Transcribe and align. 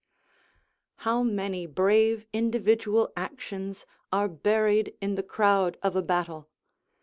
How 1.05 1.21
many 1.21 1.67
brave 1.67 2.25
individual 2.33 3.13
actions 3.15 3.85
are 4.11 4.27
buried 4.27 4.95
in 4.99 5.13
the 5.13 5.21
crowd 5.21 5.77
of 5.83 5.95
a 5.95 6.01
battle? 6.01 6.49